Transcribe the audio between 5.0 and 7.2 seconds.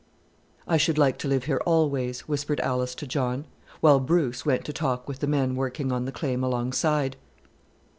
with the men working on the claim alongside.